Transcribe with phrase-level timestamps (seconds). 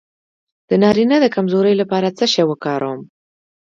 [0.69, 3.01] د نارینه د کمزوری لپاره څه شی وکاروم؟